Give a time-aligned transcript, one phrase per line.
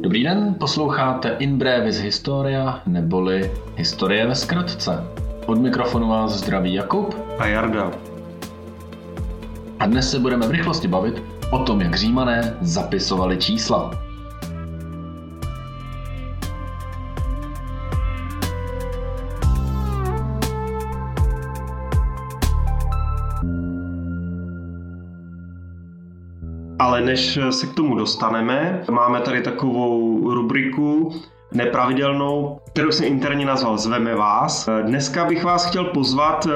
[0.00, 5.04] Dobrý den, posloucháte In Brevis Historia, neboli Historie ve zkratce.
[5.46, 7.90] Od mikrofonu vás zdraví Jakub a Jarda.
[9.78, 14.07] A dnes se budeme v rychlosti bavit o tom, jak římané zapisovali čísla.
[26.98, 31.12] Ale než se k tomu dostaneme, máme tady takovou rubriku
[31.52, 34.68] nepravidelnou, kterou jsem interně nazval Zveme vás.
[34.82, 36.52] Dneska bych vás chtěl pozvat eh,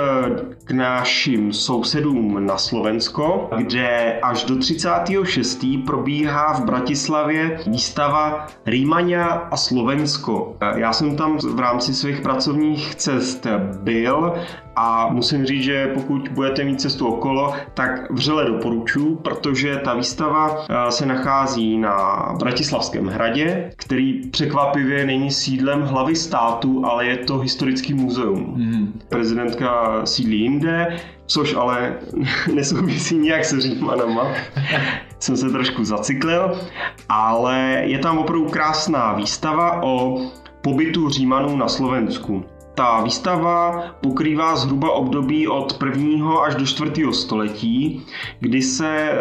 [0.65, 5.65] k našim sousedům na Slovensko, kde až do 36.
[5.87, 10.57] probíhá v Bratislavě výstava Rýmania a Slovensko.
[10.77, 13.47] Já jsem tam v rámci svých pracovních cest
[13.83, 14.33] byl
[14.77, 20.67] a musím říct, že pokud budete mít cestu okolo, tak vřele doporučuji, protože ta výstava
[20.69, 27.39] eh, se nachází na Bratislavském hradě, který překvapivě není sídlem hlavy státu, ale je to
[27.39, 28.55] historický muzeum.
[28.57, 29.01] Mm.
[29.09, 31.97] Prezidentka sídlí jinde, což ale
[32.55, 34.27] nesouvisí nijak se Římanama.
[35.19, 36.61] Jsem se trošku zacyklil,
[37.09, 40.21] ale je tam opravdu krásná výstava o
[40.63, 42.45] pobytu Římanů na Slovensku.
[42.75, 46.39] Ta výstava pokrývá zhruba období od 1.
[46.39, 47.13] až do 4.
[47.13, 48.07] století,
[48.41, 49.17] kdy se eh,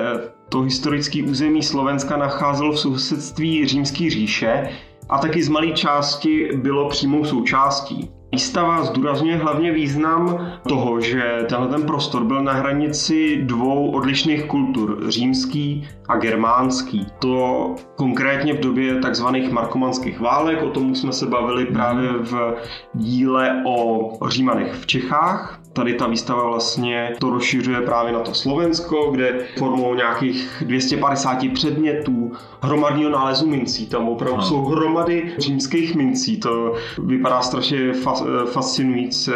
[0.50, 4.70] to historické území Slovenska nacházelo v sousedství Římské říše
[5.10, 8.21] a taky z malé části bylo přímou součástí.
[8.32, 15.12] Výstava zdůrazňuje hlavně význam toho, že tenhle ten prostor byl na hranici dvou odlišných kultur,
[15.12, 17.08] římský a germánský.
[17.20, 22.56] To konkrétně v době takzvaných markomanských válek, o tom jsme se bavili právě v
[22.94, 25.61] díle o Římanech v Čechách.
[25.74, 32.32] Tady ta výstava vlastně to rozšiřuje právě na to Slovensko, kde formou nějakých 250 předmětů,
[32.62, 34.48] hromadního nálezu mincí, tam opravdu Aha.
[34.48, 39.32] jsou hromady římských mincí, to vypadá strašně fa- fascinující.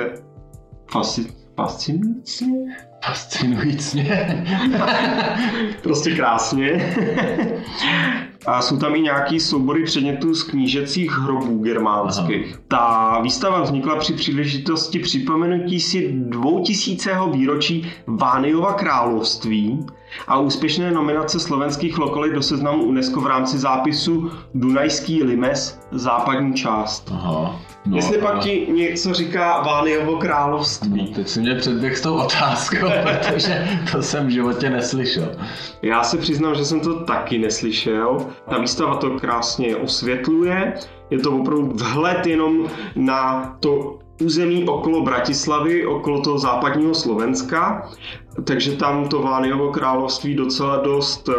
[0.91, 2.45] Fasci- fascinující?
[3.05, 4.09] Fascinující.
[5.83, 6.95] prostě krásně.
[8.47, 12.45] A jsou tam i nějaký soubory předmětů z knížecích hrobů germánských.
[12.53, 12.61] Aha.
[12.67, 17.11] Ta výstava vznikla při příležitosti připomenutí si 2000.
[17.31, 19.85] výročí Vániova království
[20.27, 27.11] a úspěšné nominace slovenských lokalit do seznamu UNESCO v rámci zápisu Dunajský limes západní část.
[27.13, 27.61] Aha.
[27.85, 28.31] No, Jestli ale...
[28.31, 31.07] pak ti něco říká Vániovo království.
[31.09, 35.35] No, teď si mě předběh s tou otázkou, protože to jsem v životě neslyšel.
[35.81, 38.25] Já se přiznám, že jsem to taky neslyšel.
[38.49, 40.73] Ta výstava to krásně osvětluje.
[41.09, 47.89] Je to opravdu vhled jenom na to území okolo Bratislavy, okolo toho západního Slovenska,
[48.43, 51.33] takže tam to Vániovo království docela dost eh,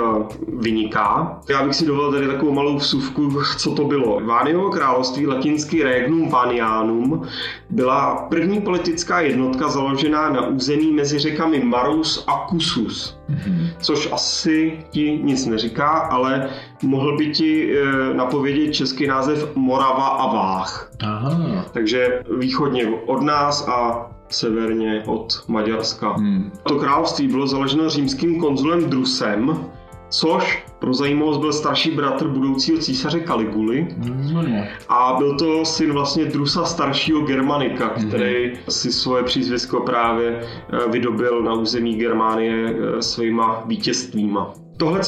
[0.49, 1.39] vyniká.
[1.49, 4.21] Já bych si dovolil tady takovou malou vsuvku, co to bylo.
[4.21, 7.23] Vániovo království, latinský regnum Vanianum,
[7.71, 13.69] byla první politická jednotka založená na území mezi řekami Marus a Kusus, mm-hmm.
[13.81, 16.49] což asi ti nic neříká, ale
[16.83, 20.91] mohl by ti e, napovědět český název Morava a Vách.
[21.03, 21.65] Aha.
[21.73, 26.13] Takže východně od nás a severně od Maďarska.
[26.13, 26.53] Hmm.
[26.63, 29.67] To království bylo založeno římským konzulem Drusem,
[30.09, 33.89] což pro zajímavost byl starší bratr budoucího císaře Kaliguly.
[33.97, 34.63] Mm.
[34.89, 38.09] A byl to syn vlastně Drusa staršího Germanika, hmm.
[38.09, 38.57] který mm.
[38.69, 44.55] si svoje přízvisko právě eh, vydobil na území Germánie eh, svýma vítězstvíma.
[44.77, 45.01] Tohle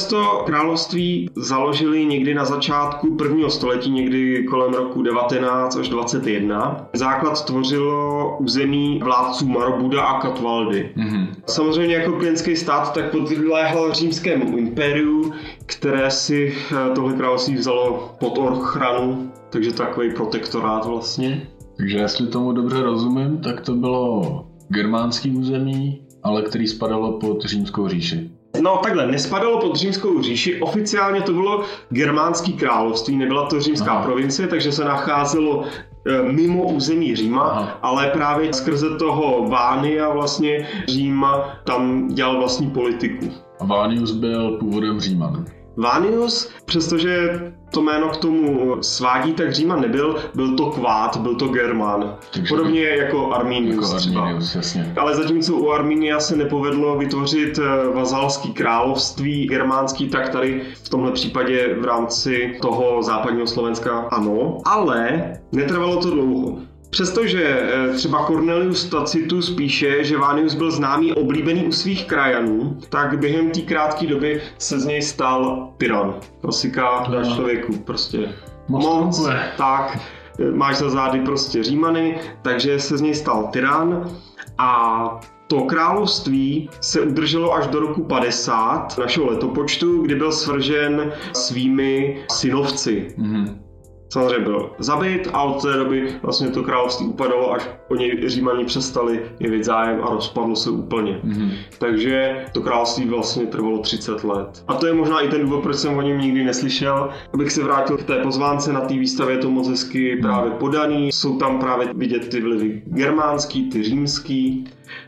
[0.45, 6.87] království založili někdy na začátku prvního století, někdy kolem roku 19 až 21.
[6.93, 10.89] Základ tvořilo území vládců Marobuda a Katvaldy.
[10.97, 11.27] Mm-hmm.
[11.45, 15.33] Samozřejmě jako klientský stát tak podléhal římskému impériu,
[15.65, 21.47] které si eh, tohle království vzalo pod ochranu, takže takový protektorát vlastně.
[21.77, 27.87] Takže jestli tomu dobře rozumím, tak to bylo germánský území, ale který spadalo pod římskou
[27.87, 28.38] říši.
[28.61, 34.03] No takhle, nespadalo pod římskou říši, oficiálně to bylo germánský království, nebyla to římská Aha.
[34.03, 35.63] provincie, takže se nacházelo
[36.05, 37.79] e, mimo území Říma, Aha.
[37.81, 43.25] ale právě skrze toho Vánia vlastně Říma tam dělal vlastní politiku.
[43.59, 45.45] A Vánius byl původem Říman.
[45.77, 47.29] Vánius, přestože
[47.71, 52.15] to jméno k tomu svádí, tak Říman nebyl, byl to Kvát, byl to German.
[52.33, 54.93] Takže Podobně jako Arminius, jako Arminius jasně.
[54.97, 61.11] Ale zatímco u Arminia se nepovedlo vytvořit eh, vazalský království germánský, tak tady v tomhle
[61.11, 64.57] případě v rámci toho západního Slovenska ano.
[64.65, 66.68] Ale netrvalo to dlouho.
[66.89, 73.19] Přestože eh, třeba Cornelius Tacitus píše, že Vánius byl známý oblíbený u svých krajanů, tak
[73.19, 76.15] během té krátké doby se z něj stal tyran.
[76.41, 78.35] Klasika na člověku, prostě
[78.67, 79.99] Moc, moc tak,
[80.39, 84.11] eh, máš za zády prostě římany, takže se z něj stal tyran
[84.57, 92.17] a to království se udrželo až do roku 50 našeho letopočtu, kdy byl svržen svými
[92.31, 93.07] synovci.
[93.17, 93.68] Mm-hmm.
[94.09, 98.65] Samozřejmě byl zabit a od té doby vlastně to království upadalo, až o něj římaní
[98.65, 101.21] přestali jevit zájem a rozpadlo se úplně.
[101.23, 101.51] Mm-hmm.
[101.79, 104.63] Takže to království vlastně trvalo 30 let.
[104.67, 107.09] A to je možná i ten důvod, proč jsem o něm nikdy neslyšel.
[107.33, 111.11] Abych se vrátil k té pozvánce, na té výstavě je to moc hezky právě podaný.
[111.11, 114.65] Jsou tam právě vidět ty vlivy germánský, ty římský.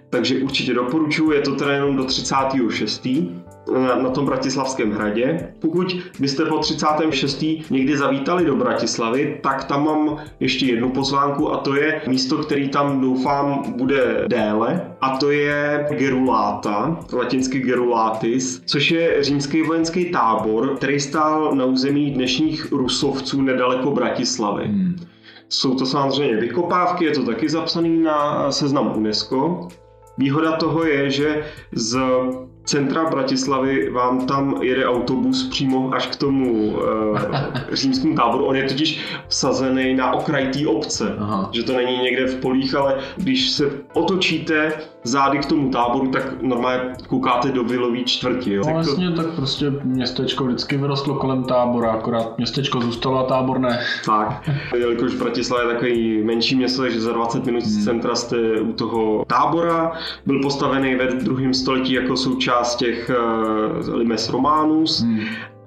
[0.09, 3.07] Takže určitě doporučuji, je to teda jenom do 36.
[3.73, 5.53] Na, na tom Bratislavském hradě.
[5.59, 7.45] Pokud byste po 36.
[7.69, 12.69] někdy zavítali do Bratislavy, tak tam mám ještě jednu pozvánku a to je místo, který
[12.69, 20.75] tam doufám bude déle a to je Gerulata, latinsky Gerulatis, což je římský vojenský tábor,
[20.77, 24.65] který stál na území dnešních Rusovců nedaleko Bratislavy.
[24.65, 24.95] Hmm.
[25.49, 29.67] Jsou to samozřejmě vykopávky, je to taky zapsaný na seznam UNESCO.
[30.17, 31.99] Výhoda toho je, že z
[32.63, 36.77] centra Bratislavy vám tam jede autobus přímo až k tomu
[37.71, 38.45] e, římskému táboru.
[38.45, 41.49] On je totiž vsazený na okraj té obce, Aha.
[41.53, 44.73] že to není někde v polích, ale když se otočíte
[45.03, 48.53] zády k tomu táboru, tak normálně koukáte do vilový čtvrti.
[48.53, 48.63] Jo.
[48.67, 53.79] No, vlastně tak prostě městečko vždycky vyrostlo kolem tábora, akorát městečko zůstalo a tábor ne.
[54.05, 58.73] Tak, jelikož Bratislava je takový menší město, takže za 20 minut z centra jste u
[58.73, 59.91] toho tábora.
[60.25, 63.11] Byl postavený ve druhém století jako součást těch
[63.87, 65.01] uh, Limes Romanus.
[65.01, 65.19] Hmm.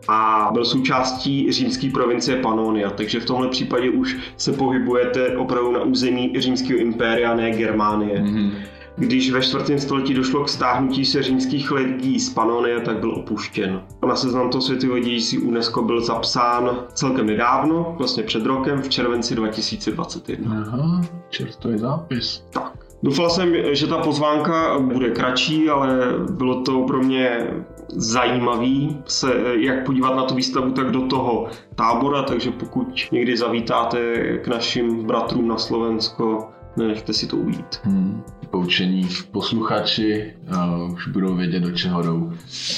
[0.08, 5.82] A byl součástí římské provincie Pannonia, takže v tomhle případě už se pohybujete opravdu na
[5.82, 8.22] území římského impéria, ne Germánie.
[8.22, 8.50] Mm-hmm.
[8.96, 9.78] Když ve 4.
[9.78, 13.82] století došlo k stáhnutí se římských legií z Pannonia, tak byl opuštěn.
[14.08, 19.34] Na seznam toho světového dějství UNESCO byl zapsán celkem nedávno, vlastně před rokem, v červenci
[19.34, 20.64] 2021.
[20.66, 21.00] Aha,
[21.30, 22.44] čerstvý zápis.
[22.52, 22.72] Tak.
[23.02, 25.98] Doufal jsem, že ta pozvánka bude kratší, ale
[26.30, 27.46] bylo to pro mě
[27.88, 33.98] zajímavý se jak podívat na tu výstavu, tak do toho tábora, takže pokud někdy zavítáte
[34.38, 37.80] k našim bratrům na Slovensko, nenechte si to ujít.
[37.84, 38.22] Hmm.
[38.50, 42.32] Poučení posluchači uh, už budou vědět, do čeho jdou.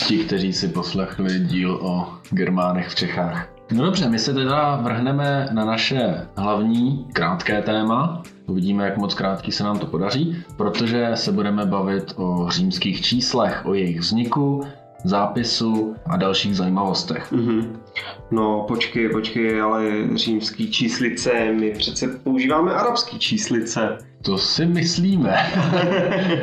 [0.06, 3.48] Ti, kteří si poslechli díl o Germánech v Čechách.
[3.72, 8.22] No dobře, my se teda vrhneme na naše hlavní krátké téma.
[8.46, 13.66] Uvidíme, jak moc krátký se nám to podaří, protože se budeme bavit o římských číslech,
[13.66, 14.62] o jejich vzniku,
[15.04, 17.32] zápisu a dalších zajímavostech.
[17.32, 17.76] Mm-hmm.
[18.30, 19.84] No počkej, počkej, ale
[20.14, 23.98] římský číslice, my přece používáme arabský číslice.
[24.22, 25.36] To si myslíme.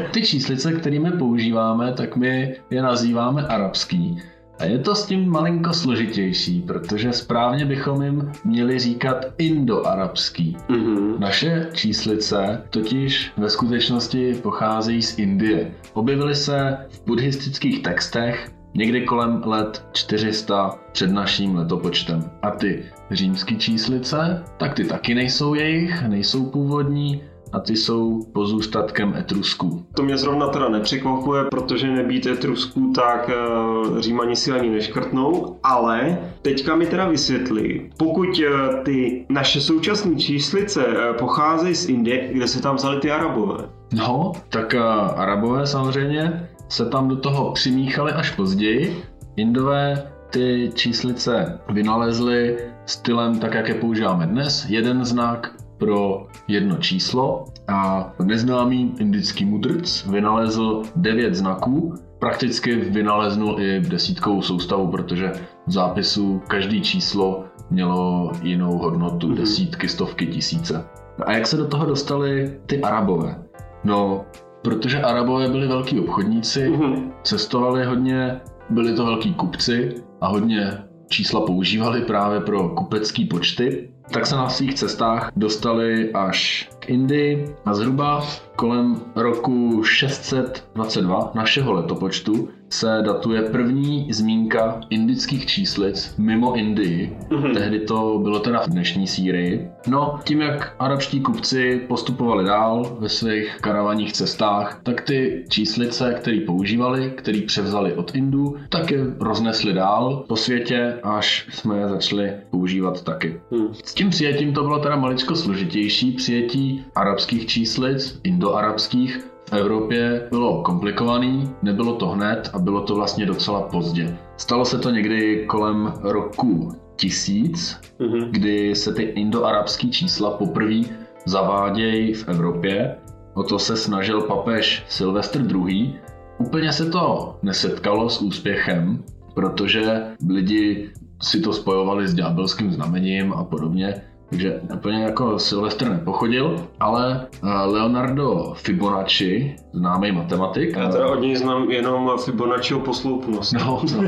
[0.12, 4.22] Ty číslice, kterými používáme, tak my je nazýváme arabský.
[4.60, 10.58] A je to s tím malinko složitější, protože správně bychom jim měli říkat indoarabský.
[10.70, 11.20] Mm-hmm.
[11.20, 15.72] Naše číslice totiž ve skutečnosti pocházejí z Indie.
[15.94, 22.32] Objevily se v buddhistických textech někdy kolem let 400 před naším letopočtem.
[22.42, 27.22] A ty římské číslice, tak ty taky nejsou jejich, nejsou původní,
[27.54, 29.86] a ty jsou pozůstatkem Etrusků.
[29.96, 36.18] To mě zrovna teda nepřekvapuje, protože nebýt Etrusků, tak uh, Římani si ani neškrtnou, ale
[36.42, 42.48] teďka mi teda vysvětlí, pokud uh, ty naše současné číslice uh, pocházejí z Indie, kde
[42.48, 43.58] se tam vzali ty Arabové?
[43.94, 49.04] No, tak uh, Arabové samozřejmě se tam do toho přimíchali až později.
[49.36, 54.66] Indové ty číslice vynalezli stylem tak, jak je používáme dnes.
[54.70, 55.52] Jeden znak
[55.84, 64.88] pro jedno číslo a neznámý indický mudrc vynalezl devět znaků, prakticky vynaleznul i desítkovou soustavu,
[64.88, 65.32] protože
[65.68, 69.36] v zápisu každý číslo mělo jinou hodnotu, mm-hmm.
[69.38, 70.86] desítky, stovky, tisíce.
[71.26, 73.44] A jak se do toho dostali ty arabové?
[73.84, 74.26] No,
[74.62, 77.12] protože arabové byli velký obchodníci, mm-hmm.
[77.24, 80.78] cestovali hodně, byli to velký kupci a hodně
[81.10, 87.56] čísla používali právě pro kupecký počty, tak se na svých cestách dostali až k Indii
[87.66, 88.24] a zhruba
[88.56, 97.18] kolem roku 622 našeho letopočtu se datuje první zmínka indických číslic mimo Indii.
[97.30, 97.54] Mm-hmm.
[97.54, 99.68] Tehdy to bylo teda v dnešní Sýrii.
[99.88, 106.40] No, tím jak arabští kupci postupovali dál ve svých karavaních cestách, tak ty číslice, které
[106.46, 112.32] používali, které převzali od Indů, tak je roznesli dál po světě, až jsme je začali
[112.50, 113.42] používat taky.
[113.52, 113.68] Hmm.
[113.94, 116.12] S tím přijetím to bylo teda maličko složitější.
[116.12, 119.18] Přijetí arabských číslic, indoarabských,
[119.50, 124.18] v Evropě bylo komplikovaný, nebylo to hned a bylo to vlastně docela pozdě.
[124.38, 128.28] Stalo se to někdy kolem roku tisíc, mm-hmm.
[128.32, 130.82] kdy se ty indoarabské čísla poprvé
[131.26, 132.96] zavádějí v Evropě.
[133.34, 135.94] O to se snažil papež Silvestr II.
[136.38, 140.90] Úplně se to nesetkalo s úspěchem, protože lidi
[141.24, 144.02] si to spojovali s ďábelským znamením a podobně.
[144.34, 150.76] Takže úplně jako Silvestr nepochodil, ale eh, Leonardo Fibonacci, známý matematik.
[150.76, 153.54] Já teda od něj znám jenom Fibonacciho posloupnost.
[153.54, 154.04] No, no,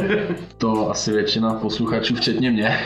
[0.57, 2.77] to asi většina posluchačů, včetně mě.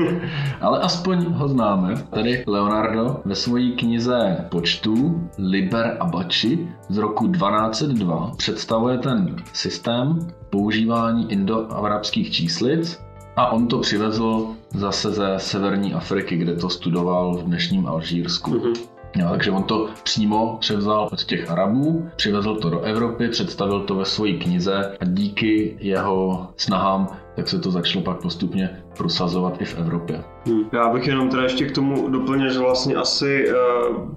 [0.60, 1.94] ale aspoň ho známe.
[2.10, 10.18] Tady Leonardo ve své knize počtů Liber Abaci z roku 1202 představuje ten systém
[10.50, 13.05] používání indoarabských číslic
[13.36, 18.50] a on to přivezl zase ze severní Afriky, kde to studoval v dnešním Alžírsku.
[18.50, 18.74] Mm-hmm.
[19.16, 23.94] No, takže on to přímo převzal od těch Arabů, přivezl to do Evropy, představil to
[23.94, 29.64] ve své knize a díky jeho snahám tak se to začalo pak postupně prosazovat i
[29.64, 30.24] v Evropě.
[30.46, 30.64] Hmm.
[30.72, 33.56] Já bych jenom teda ještě k tomu doplnil, že vlastně asi uh,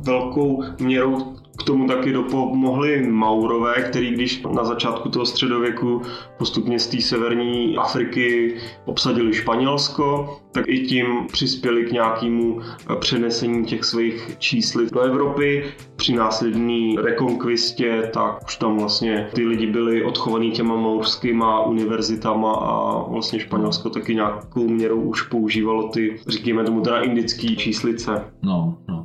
[0.01, 6.01] velkou měrou k tomu taky dopomohli Maurové, který když na začátku toho středověku
[6.37, 12.61] postupně z té severní Afriky obsadili Španělsko, tak i tím přispěli k nějakému
[12.99, 15.63] přenesení těch svých číslic do Evropy.
[15.95, 23.03] Při následní rekonkvistě, tak už tam vlastně ty lidi byli odchovaní těma maurskýma univerzitama a
[23.09, 28.25] vlastně Španělsko taky nějakou měrou už používalo ty, říkáme tomu teda indický číslice.
[28.43, 28.98] No, no.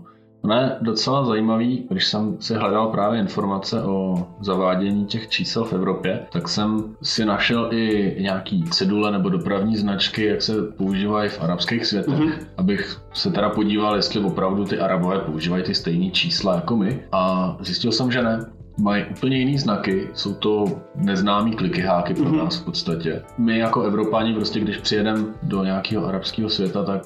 [0.44, 5.72] Ono je docela zajímavý, když jsem si hledal právě informace o zavádění těch čísel v
[5.72, 11.42] Evropě, tak jsem si našel i nějaký cedule nebo dopravní značky, jak se používají v
[11.42, 12.46] arabských světech, mm-hmm.
[12.56, 17.00] abych se teda podíval, jestli opravdu ty arabové používají ty stejné čísla jako my.
[17.12, 18.38] A zjistil jsem, že ne
[18.78, 22.44] mají úplně jiný znaky, jsou to neznámý klikyháky pro mm-hmm.
[22.44, 23.22] nás v podstatě.
[23.38, 27.02] My jako Evropáni prostě, když přijedeme do nějakého arabského světa, tak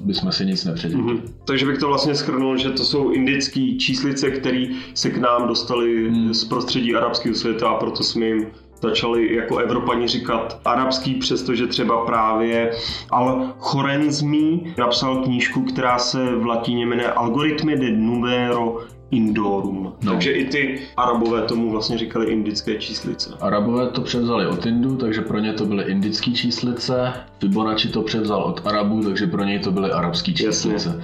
[0.00, 1.14] bychom si nic nepředělili.
[1.14, 1.22] Mm-hmm.
[1.44, 6.10] Takže bych to vlastně schrnul, že to jsou indické číslice, které se k nám dostaly
[6.10, 6.34] mm.
[6.34, 8.46] z prostředí arabského světa a proto jsme jim
[8.82, 12.70] začali jako Evropani říkat arabský, přestože třeba právě
[13.10, 18.78] Al Chorenzmi napsal knížku, která se v latině jmenuje Algoritmy de numero
[19.10, 19.92] Indorum.
[20.02, 20.12] No.
[20.12, 23.30] Takže i ty Arabové tomu vlastně říkali indické číslice.
[23.40, 27.12] Arabové to převzali od Indu, takže pro ně to byly indické číslice.
[27.40, 31.02] Fibonacci to převzal od Arabů, takže pro něj to byly arabské číslice.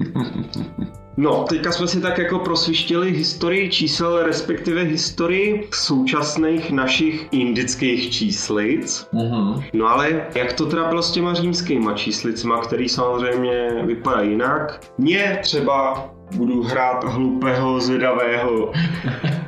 [1.16, 9.08] No, teďka jsme si tak jako prosvištěli historii čísel, respektive historii současných našich indických číslic.
[9.14, 9.64] Mm-hmm.
[9.72, 14.80] No ale jak to teda bylo s těma římskýma číslicima, který samozřejmě vypadají jinak?
[14.98, 18.72] Mně třeba budu hrát hlupého, zvědavého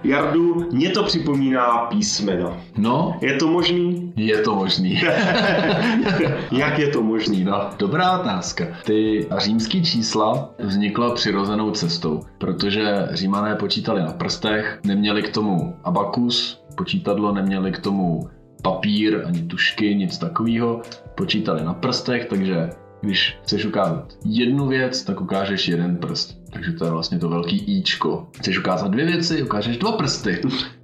[0.04, 2.56] Jardu, mě to připomíná písmena.
[2.76, 3.16] No.
[3.20, 4.12] Je to možný?
[4.16, 5.00] Je to možný.
[6.52, 7.44] Jak je to možný?
[7.44, 8.64] No, dobrá otázka.
[8.84, 16.62] Ty římský čísla vznikla přirozenou cestou, protože římané počítali na prstech, neměli k tomu abakus,
[16.76, 18.28] počítadlo, neměli k tomu
[18.62, 20.82] papír, ani tušky, nic takového.
[21.14, 22.70] Počítali na prstech, takže
[23.02, 26.38] když chceš ukázat jednu věc, tak ukážeš jeden prst.
[26.52, 28.28] Takže to je vlastně to velký íčko.
[28.38, 30.40] Chceš ukázat dvě věci, ukážeš dva prsty.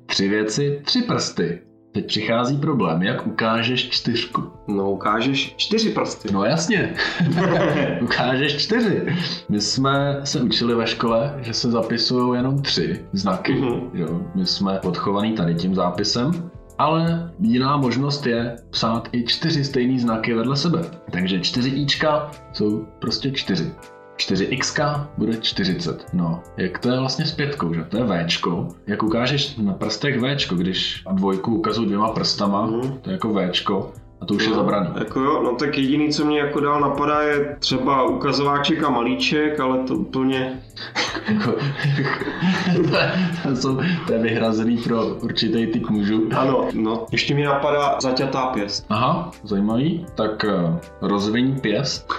[0.07, 1.61] Tři věci, tři prsty.
[1.93, 4.43] Teď přichází problém, jak ukážeš čtyřku.
[4.69, 6.29] No, ukážeš čtyři prsty.
[6.33, 6.95] No jasně,
[8.03, 9.07] ukážeš čtyři.
[9.49, 13.53] My jsme se učili ve škole, že se zapisují jenom tři znaky.
[13.53, 13.91] Mm-hmm.
[13.95, 14.21] Jo?
[14.35, 20.35] My jsme odchovaní tady tím zápisem ale jiná možnost je psát i čtyři stejné znaky
[20.35, 20.85] vedle sebe.
[21.11, 23.73] Takže čtyři ička jsou prostě čtyři.
[24.19, 26.07] 4x bude 40.
[26.13, 27.85] No, jak to je vlastně s pětkou, že?
[27.85, 28.69] To je Včko.
[28.87, 32.99] Jak ukážeš na prstech Včko, když dvojku ukazuju dvěma prstama, mm.
[33.03, 34.91] to je jako Včko, a to už no, je zabraný.
[34.99, 39.61] Jako jo, no tak jediný, co mě jako dál napadá, je třeba ukazováček a malíček,
[39.61, 40.61] ale to úplně...
[43.43, 46.29] to, jsou, to je vyhrazený pro určitý typ mužů.
[46.37, 47.07] Ano, no.
[47.13, 48.87] Ještě mi napadá zaťatá pěst.
[48.89, 50.07] Aha, zajímavý.
[50.15, 50.77] Tak uh,
[51.09, 52.13] rozviň pěst.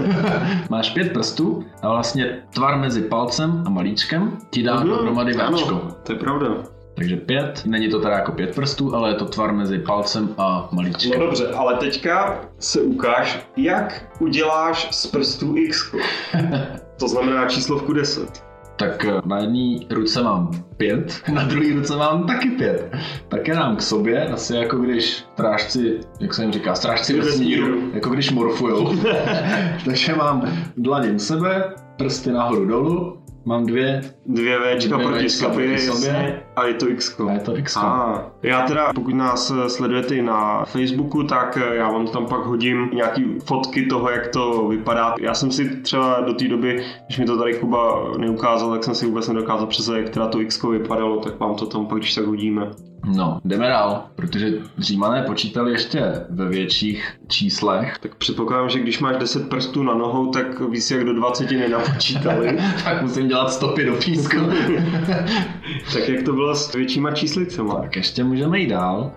[0.70, 5.68] Máš pět prstů a vlastně tvar mezi palcem a malíčkem ti dá uh-huh, dohromady Včko.
[5.68, 6.77] Ano, to je pravda.
[6.98, 10.68] Takže pět, není to teda jako pět prstů, ale je to tvar mezi palcem a
[10.72, 11.20] malíčkem.
[11.20, 15.94] No dobře, ale teďka se ukáž, jak uděláš z prstů x.
[16.98, 18.44] To znamená číslovku 10.
[18.76, 22.94] tak eh, na jedné ruce mám pět, na druhé ruce mám taky pět.
[23.28, 27.90] Tak je nám k sobě, asi jako když strážci, jak se jim říká, strážci vesmíru,
[27.94, 28.96] jako když morfujou.
[29.84, 34.00] Takže mám dlaně sebe, prsty nahoru dolů Mám dvě.
[34.26, 36.42] Dvě Včka proti proti sobě.
[36.56, 37.20] A je to X.
[37.20, 37.76] A je to X.
[37.76, 42.90] A já teda, pokud nás sledujete i na Facebooku, tak já vám tam pak hodím
[42.92, 45.14] nějaký fotky toho, jak to vypadá.
[45.20, 48.94] Já jsem si třeba do té doby, když mi to tady Kuba neukázal, tak jsem
[48.94, 52.14] si vůbec nedokázal představit, jak teda to X vypadalo, tak vám to tam pak když
[52.14, 52.70] tak hodíme.
[53.16, 57.98] No, jdeme dál, protože Římané počítali ještě ve větších číslech.
[57.98, 62.58] Tak předpokládám, že když máš 10 prstů na nohou, tak víc jak do 20 nenapočítali.
[62.84, 64.36] tak musím dělat stopy do písku.
[65.92, 67.74] tak jak to bylo s většíma číslicema?
[67.74, 69.12] Tak ještě můžeme jít dál.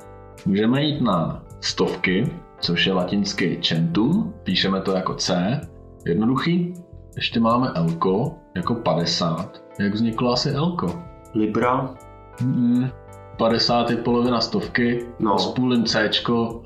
[0.45, 5.61] Můžeme jít na stovky, což je latinsky centum, píšeme to jako C,
[6.05, 6.73] jednoduchý.
[7.15, 9.63] Ještě máme Elko jako 50.
[9.79, 11.03] Jak vzniklo asi Elko?
[11.35, 11.95] Libra?
[12.41, 12.89] Mm,
[13.37, 15.39] 50 je polovina stovky, no.
[15.39, 16.09] spůlím C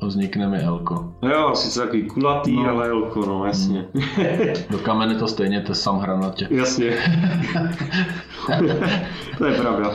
[0.01, 0.83] a vznikne mi L.
[1.21, 2.69] Jo, sice takový kulatý, no.
[2.69, 3.85] ale L, no jasně.
[3.93, 4.53] Hmm.
[4.69, 6.47] Do kamene to stejně, to sam hranatě.
[6.51, 6.97] Jasně.
[9.37, 9.91] to je pravda.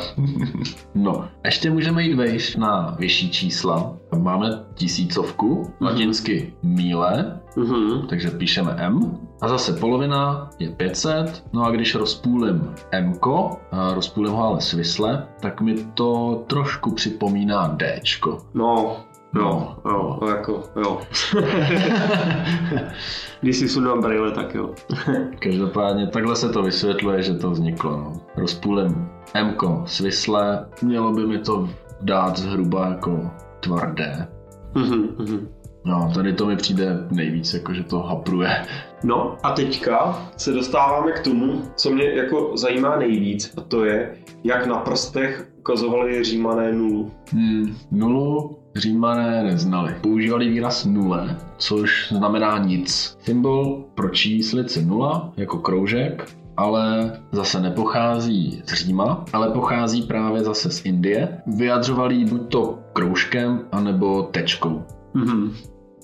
[0.94, 3.96] No, ještě můžeme jít vejš na vyšší čísla.
[4.18, 5.84] Máme tisícovku, mm-hmm.
[5.86, 8.06] latinsky míle, mm-hmm.
[8.06, 9.18] takže píšeme M.
[9.42, 13.12] A zase polovina je 500, no a když rozpůlím M,
[13.94, 18.00] rozpůlím ho ale svisle, tak mi to trošku připomíná D.
[18.54, 18.96] No,
[19.34, 20.28] Jo, jo, no.
[20.28, 21.00] jako, jo.
[23.40, 24.74] Když si sundám brýle, tak jo.
[25.38, 27.90] Každopádně takhle se to vysvětluje, že to vzniklo.
[27.96, 28.12] No.
[28.36, 31.68] Rozpůlím M svisle, mělo by mi to
[32.00, 33.30] dát zhruba jako
[33.60, 34.28] tvrdé.
[34.74, 35.46] Mm-hmm.
[35.84, 38.66] No, tady to mi přijde nejvíc, jako že to hapruje.
[39.04, 44.16] No a teďka se dostáváme k tomu, co mě jako zajímá nejvíc, a to je,
[44.44, 47.10] jak na prstech ukazovali římané nulu.
[47.32, 49.94] Hmm, nulu římané neznali.
[50.00, 53.18] Používali výraz nule, což znamená nic.
[53.20, 60.70] Symbol pro číslici nula, jako kroužek, ale zase nepochází z Říma, ale pochází právě zase
[60.70, 61.42] z Indie.
[61.46, 64.82] Vyjadřovali buď to kroužkem, anebo tečkou.
[65.14, 65.50] Mm-hmm.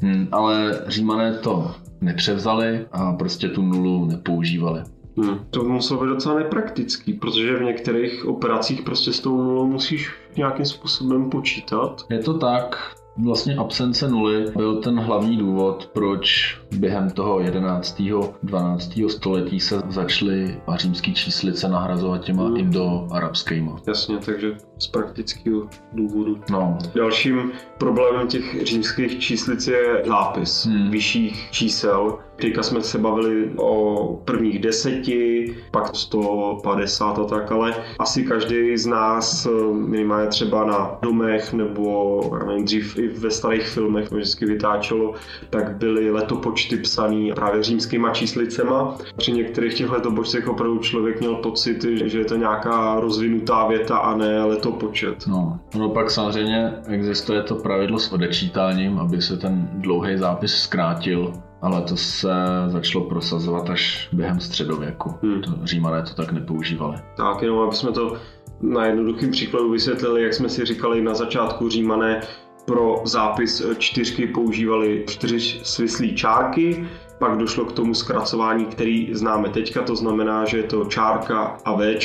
[0.03, 4.83] Hmm, ale Římané to nepřevzali a prostě tu nulu nepoužívali.
[5.17, 5.39] Hmm.
[5.51, 10.65] To muselo být docela nepraktický, protože v některých operacích prostě s tou nulou musíš nějakým
[10.65, 12.07] způsobem počítat.
[12.11, 18.03] Je to tak, Vlastně absence nuly byl ten hlavní důvod, proč během toho 11.
[18.43, 18.93] 12.
[19.09, 22.57] století se začaly římský číslice nahrazovat těma hmm.
[22.57, 23.77] indo-arabskýma.
[23.87, 26.41] Jasně, takže z praktického důvodu.
[26.51, 26.79] No.
[26.95, 30.91] Dalším problémem těch římských číslic je zápis hmm.
[30.91, 32.19] vyšších čísel.
[32.37, 38.87] Teďka jsme se bavili o prvních deseti, pak 150 a tak, ale asi každý z
[38.87, 45.15] nás minimálně třeba na domech nebo nevím, dřív i ve starých filmech vždycky vytáčelo,
[45.51, 48.97] tak byly letopočty psané právě římskýma číslicema.
[49.17, 54.17] Při některých těch letopočtech opravdu člověk měl pocit, že je to nějaká rozvinutá věta a
[54.17, 55.27] ne letopočet.
[55.27, 61.33] No, no pak samozřejmě existuje to pravidlo s odečítáním, aby se ten dlouhý zápis zkrátil
[61.63, 62.29] ale to se
[62.67, 65.15] začalo prosazovat až během středověku.
[65.23, 65.43] Hmm.
[65.43, 66.97] To, Římané to tak nepoužívali.
[67.17, 68.17] Tak jenom, aby jsme to
[68.61, 72.21] na jednoduchým příkladu vysvětlili, jak jsme si říkali na začátku Římané
[72.67, 76.87] pro zápis čtyřky používali čtyři svislí čárky,
[77.19, 81.73] pak došlo k tomu zkracování, který známe teďka, to znamená, že je to čárka a
[81.73, 81.99] V,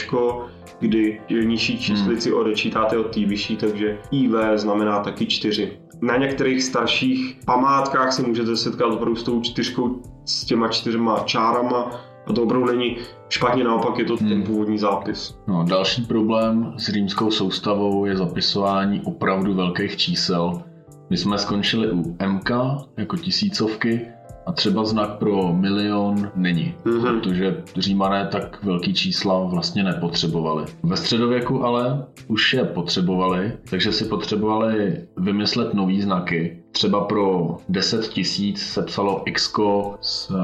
[0.79, 2.39] kdy nižší číslici hmm.
[2.39, 5.77] odečítáte od té vyšší, takže IV znamená taky čtyři.
[6.01, 12.01] Na některých starších památkách se můžete setkat opravdu s tou čtyřkou, s těma čtyřma čárama,
[12.27, 12.97] a to opravdu není
[13.29, 14.29] špatně, naopak je to hmm.
[14.29, 15.39] ten původní zápis.
[15.47, 20.61] No, další problém s římskou soustavou je zapisování opravdu velkých čísel.
[21.09, 22.51] My jsme skončili u MK
[22.97, 24.07] jako tisícovky,
[24.45, 27.19] a třeba znak pro milion není, mm-hmm.
[27.19, 30.65] protože římané tak velký čísla vlastně nepotřebovali.
[30.83, 36.60] Ve středověku ale už je potřebovali, takže si potřebovali vymyslet nový znaky.
[36.71, 39.53] Třeba pro 10 tisíc se psalo X
[40.01, 40.37] s, uh,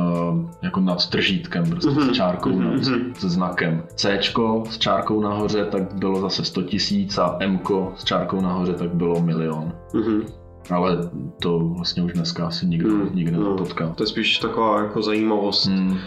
[0.62, 2.10] jako nad tržítkem, prostě mm-hmm.
[2.10, 2.64] s čárkou, mm-hmm.
[2.64, 3.14] nad, mhm.
[3.18, 3.84] s znakem.
[3.96, 4.20] C
[4.70, 7.60] s čárkou nahoře tak bylo zase 100 tisíc a M
[7.96, 9.74] s čárkou nahoře tak bylo milion.
[9.94, 10.26] Mm-hmm.
[10.70, 10.98] Ale
[11.42, 13.50] to vlastně už dneska asi nikdo, hmm, nikdo hmm.
[13.50, 13.88] nepotká.
[13.88, 15.68] To je spíš taková jako zajímavost.
[15.68, 15.98] Hmm.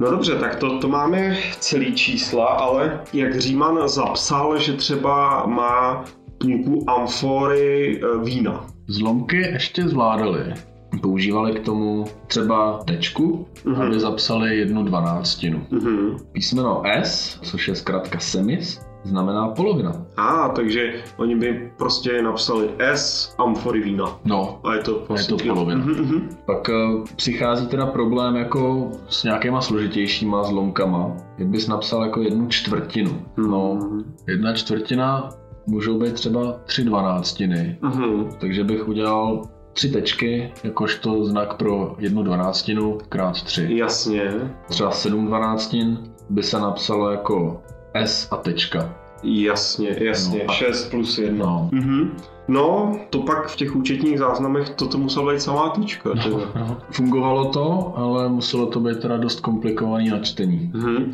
[0.00, 6.04] No dobře, tak to, to máme celý čísla, ale jak Říman zapsal, že třeba má
[6.38, 8.66] půlku amfory e, vína.
[8.88, 10.54] Zlomky ještě zvládali.
[11.02, 13.82] používali k tomu třeba tečku, Mhm.
[13.82, 15.66] aby zapsali jednu dvanáctinu.
[15.70, 16.16] Mhm.
[16.32, 19.92] Písmeno S, což je zkrátka semis, znamená polovina.
[20.16, 24.18] A, takže oni by prostě napsali S amfory vína.
[24.24, 25.36] No, A je to vlastně...
[25.36, 25.84] to polovina.
[25.84, 26.28] Mhm, mhm.
[26.46, 26.74] Pak eh,
[27.16, 31.16] přichází teda problém jako s nějakýma složitějšíma zlomkama.
[31.38, 33.22] Jak bys napsal jako jednu čtvrtinu.
[33.36, 34.14] No, Mhm.
[34.28, 35.30] jedna čtvrtina
[35.68, 37.78] můžou být třeba tři dvanáctiny.
[37.82, 38.28] Mhm.
[38.40, 43.66] Takže bych udělal tři tečky, jakožto znak pro jednu dvanáctinu krát tři.
[43.70, 44.30] Jasně.
[44.68, 45.98] Třeba sedm dvanáctin
[46.30, 47.62] by se napsalo jako
[47.94, 48.94] S a tečka.
[49.22, 50.38] Jasně, jasně.
[50.46, 51.46] No a- 6 plus 1.
[51.46, 51.68] No.
[51.72, 52.16] Mhm.
[52.48, 56.10] No, to pak v těch účetních záznamech toto musela být samá tyčka.
[56.10, 56.76] teda.
[56.90, 60.70] Fungovalo to, ale muselo to být teda dost komplikovaný na čtení.
[60.74, 61.12] Mhm.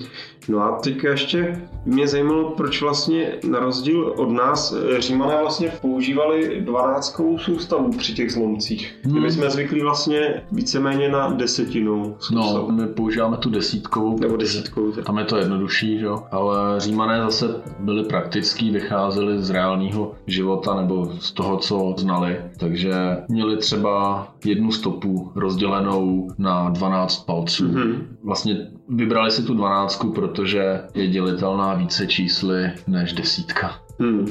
[0.48, 5.72] No a teď ještě mě zajímalo, proč vlastně na rozdíl od nás eh, Římané vlastně
[5.80, 8.94] používali dvanáctkovou soustavu při těch zlomcích.
[9.04, 9.22] Hmm.
[9.22, 12.70] My jsme zvyklí vlastně víceméně na desetinou soustavu.
[12.70, 14.90] No, my používáme tu desítkovou, Nebo desítkovou.
[14.90, 15.04] teda.
[15.04, 16.22] tam je to jednodušší, jo?
[16.30, 22.94] ale Římané zase byli praktický, vycházeli z reálného života nebo z toho, co znali, takže
[23.28, 27.64] měli třeba jednu stopu rozdělenou na 12 palců.
[27.68, 28.16] Mhm.
[28.24, 28.56] Vlastně
[28.88, 33.70] vybrali si tu dvanáctku, protože je dělitelná více čísly než desítka.
[34.00, 34.26] Hmm.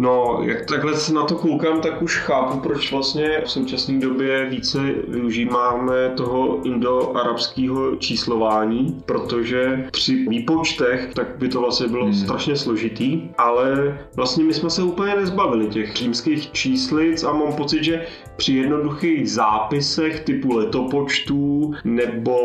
[0.00, 4.46] No, jak takhle se na to koukám, tak už chápu, proč vlastně v současné době
[4.50, 12.14] více využíváme toho indo-arabského číslování, protože při výpočtech tak by to vlastně bylo Hmm.
[12.14, 17.84] strašně složitý, ale vlastně my jsme se úplně nezbavili těch římských číslic a mám pocit,
[17.84, 18.06] že
[18.36, 22.38] při jednoduchých zápisech typu letopočtů nebo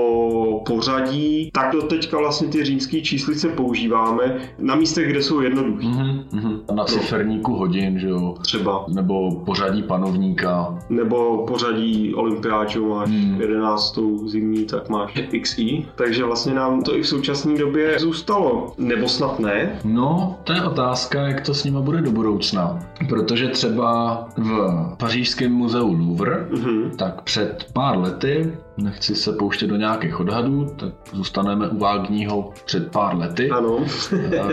[0.67, 5.85] pořadí, tak do teďka vlastně ty římské číslice používáme na místech, kde jsou jednoduché.
[5.87, 6.59] Mhm, mhm.
[6.75, 6.85] Na
[7.43, 8.35] ciferníku hodin, že jo?
[8.41, 8.85] Třeba.
[8.87, 10.79] Nebo pořadí panovníka.
[10.89, 13.41] Nebo pořadí olympiáčů máš Hmm.
[13.41, 13.99] 11.
[14.25, 15.85] zimní, tak máš XI.
[15.95, 18.73] Takže vlastně nám to i v současné době zůstalo.
[18.77, 19.79] Nebo snad ne?
[19.83, 22.79] No, to je otázka, jak to s nima bude do budoucna.
[23.09, 26.91] Protože třeba v pařížském muzeu Louvre, Mhm.
[26.97, 32.91] tak před pár lety, nechci se pouštět do nějakých odhadů, tak zůstaneme u vágního před
[32.91, 33.77] pár lety, Ano.
[34.13, 34.43] eh,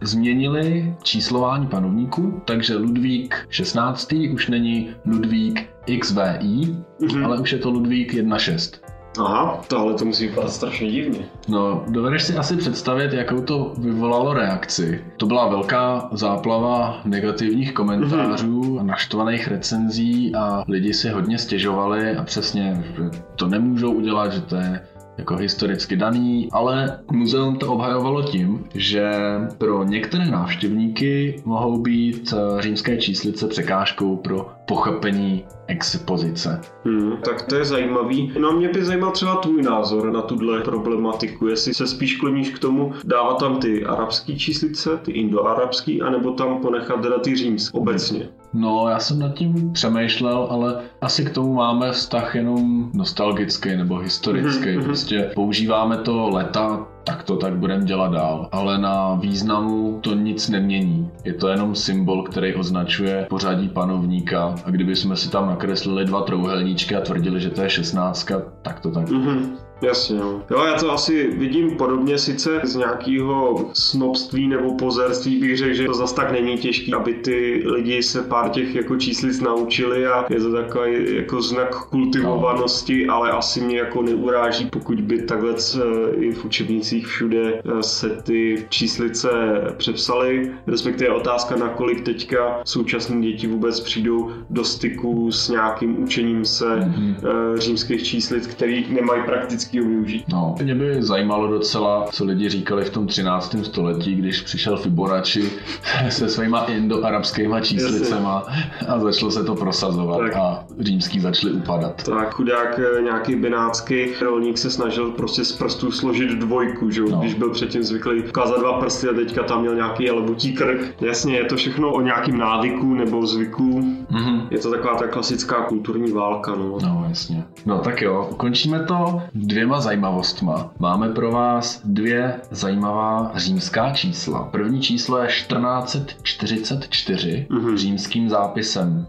[0.00, 4.30] změnili číslování panovníků, takže Ludvík 16.
[4.34, 5.68] už není Ludvík
[6.00, 7.24] XVI, Mhm.
[7.24, 8.80] ale už je to Ludvík 1.6.
[9.18, 11.18] Aha, tohle to musí vypadat strašně divně.
[11.48, 15.04] No, dovedeš si asi představit, jakou to vyvolalo reakci.
[15.16, 22.22] To byla velká záplava negativních komentářů a naštvaných recenzí a lidi si hodně stěžovali a
[22.24, 23.02] přesně, že
[23.36, 24.80] to nemůžou udělat, že to je
[25.20, 29.10] jako historicky daný, ale muzeum to obhajovalo tím, že
[29.58, 36.60] pro některé návštěvníky mohou být eh, římské číslice překážkou pro pochopení expozice.
[36.84, 38.32] Hmm, tak to je zajímavý.
[38.38, 42.50] No a mě by zajímal třeba tvůj názor na tuhle problematiku, jestli se spíš kloníš
[42.50, 47.78] k tomu dávat tam ty arabské číslice, ty indoarabský, anebo tam ponechat teda ty římské
[47.78, 48.28] obecně.
[48.52, 53.98] No, já jsem nad tím přemýšlel, ale asi k tomu máme vztah jenom nostalgický nebo
[53.98, 54.68] historický.
[54.68, 54.84] Mhm, mhm.
[54.84, 58.48] Prostě používáme to leta, tak to tak budeme dělat dál.
[58.52, 61.10] Ale na významu to nic nemění.
[61.24, 64.54] Je to jenom symbol, který označuje pořadí panovníka.
[64.64, 68.80] A kdyby jsme si tam nakreslili dva trouhelníčky a tvrdili, že to je šestnáctka, tak
[68.80, 69.10] to tak.
[69.10, 69.56] Mhm.
[69.82, 70.42] Jasně, jo.
[70.50, 75.84] Jo, já to asi vidím podobně, sice z nějakého snobství nebo pozerství bych řekl, že
[75.84, 80.26] to zas tak není těžké, aby ty lidi se pár těch jako číslic naučili a
[80.30, 86.14] je to takový jako znak kultivovanosti, ale asi mě jako neuráží, pokud by takhle eh,
[86.14, 89.30] i v učebnicích všude eh, se ty číslice
[89.76, 96.76] přepsaly, respektive otázka, nakolik teďka současné děti vůbec přijdou do styku s nějakým učením se
[96.76, 97.14] Mhm.
[97.24, 99.22] eh, římských číslic, který nemají
[99.70, 100.24] praktického využít.
[100.28, 103.56] No, mě by zajímalo docela, co lidi říkali v tom 13.
[103.62, 105.50] století, když přišel Fibonacci
[106.08, 108.44] se svýma indoarabskýma číslicema
[108.88, 110.36] a začalo se to prosazovat Tak.
[110.36, 112.02] a římský začali upadat.
[112.02, 117.00] Tak chudák eh, nějaký benácký rolník se snažil prostě z prstů složit dvojku, že?
[117.10, 117.18] No.
[117.18, 120.94] když byl předtím zvyklý ukázat dva prsty a teďka tam měl nějaký jelebutí krk.
[121.00, 123.80] Jasně, je to všechno o nějakým návyku nebo zvyku.
[124.10, 124.46] Mhm.
[124.50, 126.78] Je to taková ta klasická kulturní válka, no.
[126.82, 127.44] No, jasně.
[127.66, 129.22] No tak jo, končíme to
[129.60, 130.70] dvěma zajímavostma.
[130.78, 134.44] Máme pro vás dvě zajímavá římská čísla.
[134.44, 137.76] První číslo je 1444 Mhm.
[137.76, 139.06] římským zápisem.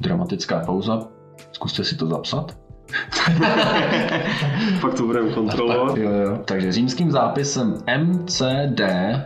[0.00, 1.08] Dramatická pauza.
[1.52, 2.56] Zkuste si to zapsat.
[4.80, 5.96] Pak to budeme kontrolovat.
[5.96, 6.38] Jo, jo.
[6.44, 9.22] Takže římským zápisem MCDXLIV.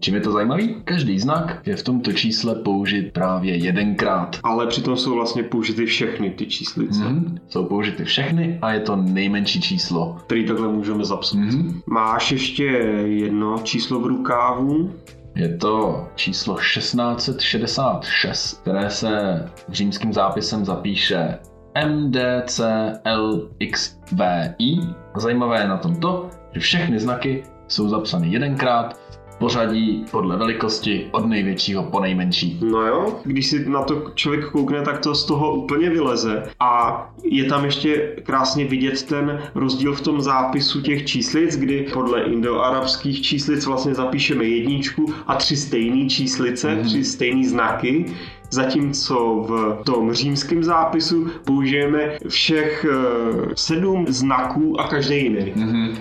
[0.00, 0.76] Čím je to zajímavý?
[0.84, 4.36] Každý znak je v tomto čísle použit právě jedenkrát.
[4.42, 7.38] Ale přitom jsou vlastně použity všechny ty číslice, Mhm.
[7.48, 10.16] Jsou použity všechny a je to nejmenší číslo.
[10.26, 11.38] který takhle můžeme zapsat.
[11.38, 11.80] Mhm.
[11.86, 12.64] Máš ještě
[13.04, 14.90] jedno číslo v rukávu?
[15.36, 21.38] Je to číslo 1666, které se římským zápisem zapíše
[21.86, 23.10] MDCLXVI.
[25.16, 28.98] Zajímavé je na tom to, že všechny znaky jsou zapsány jedenkrát
[29.34, 32.60] v pořadí podle velikosti od největšího po nejmenší.
[32.70, 36.42] No jo, když si na to člověk koukne, tak to z toho úplně vyleze.
[36.60, 42.22] A je tam ještě krásně vidět ten rozdíl v tom zápisu těch číslic, kdy podle
[42.22, 46.84] indoarabských číslic vlastně zapíšeme jedničku a tři stejné číslice, mm-hmm.
[46.84, 48.06] tři stejné znaky.
[48.50, 55.52] Zatímco v tom římském zápisu použijeme všech eh, sedm znaků a každý jiný.
[55.56, 55.94] Mhm.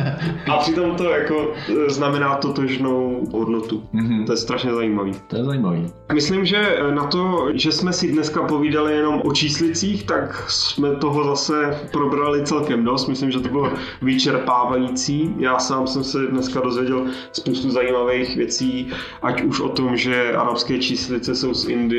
[0.52, 3.82] A přitom to jako eh, znamená totožnou hodnotu.
[3.92, 4.24] Mhm.
[4.24, 5.12] To je strašně zajímavý.
[5.28, 5.86] To je zajímavý.
[6.12, 11.24] Myslím, že na to, že jsme si dneska povídali jenom o číslicích, tak jsme toho
[11.24, 13.08] zase probrali celkem dost.
[13.08, 15.34] Myslím, že to bylo vyčerpávající.
[15.38, 20.78] Já sám jsem se dneska dozvěděl spoustu zajímavých věcí, ať už o tom, že arabské
[20.78, 21.89] číslice jsou z Indie.